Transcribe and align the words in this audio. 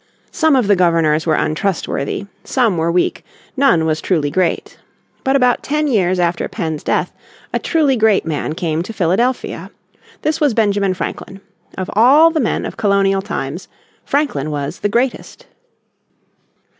Some 0.31 0.55
of 0.55 0.65
the 0.65 0.75
Governors 0.75 1.27
were 1.27 1.35
untrustworthy, 1.35 2.25
some 2.43 2.75
were 2.75 2.91
weak, 2.91 3.23
none 3.55 3.85
was 3.85 4.01
truly 4.01 4.31
great. 4.31 4.79
But 5.23 5.35
about 5.35 5.61
ten 5.61 5.85
years 5.85 6.19
after 6.19 6.47
Penn's 6.47 6.81
death 6.81 7.11
a 7.53 7.59
truly 7.59 7.95
great 7.95 8.25
man 8.25 8.53
came 8.55 8.81
to 8.81 8.93
Philadelphia. 8.93 9.69
This 10.23 10.41
was 10.41 10.55
Benjamin 10.55 10.95
Franklin. 10.95 11.39
Of 11.77 11.87
all 11.93 12.31
the 12.31 12.39
men 12.39 12.65
of 12.65 12.77
colonial 12.77 13.21
times 13.21 13.67
Franklin 14.03 14.49
was 14.49 14.79
the 14.79 14.89
greatest. 14.89 15.45